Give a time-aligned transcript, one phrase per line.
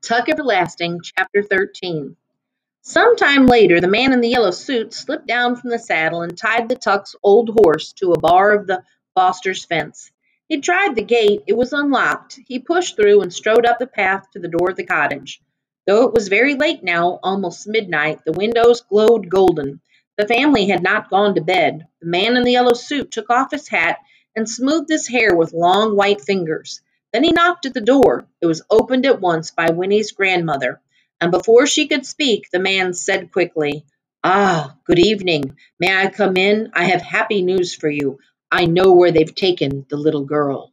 [0.00, 2.16] Tuck Everlasting, Chapter 13.
[2.82, 6.38] Some time later, the man in the yellow suit slipped down from the saddle and
[6.38, 8.84] tied the Tuck's old horse to a bar of the
[9.14, 10.12] Foster's fence.
[10.46, 11.42] He tried the gate.
[11.48, 12.38] It was unlocked.
[12.46, 15.42] He pushed through and strode up the path to the door of the cottage.
[15.86, 19.80] Though it was very late now, almost midnight, the windows glowed golden.
[20.16, 21.88] The family had not gone to bed.
[22.00, 23.98] The man in the yellow suit took off his hat
[24.36, 26.80] and smoothed his hair with long white fingers.
[27.12, 28.26] Then he knocked at the door.
[28.40, 30.80] It was opened at once by Winnie's grandmother,
[31.20, 33.84] and before she could speak, the man said quickly,
[34.24, 35.56] Ah, good evening.
[35.80, 36.70] May I come in?
[36.74, 38.18] I have happy news for you.
[38.50, 40.72] I know where they've taken the little girl.